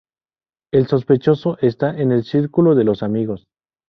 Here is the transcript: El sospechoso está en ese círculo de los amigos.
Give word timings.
El 0.73 0.87
sospechoso 0.87 1.59
está 1.61 1.91
en 1.95 2.11
ese 2.11 2.27
círculo 2.31 2.73
de 2.73 2.85
los 2.85 3.03
amigos. 3.03 3.45